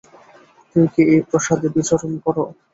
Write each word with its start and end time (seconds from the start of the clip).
তুমি 0.69 0.87
কি 0.93 1.01
এই 1.13 1.21
প্রাসাদে 1.29 1.67
বিচরণ 1.75 2.11
করো? 2.25 2.43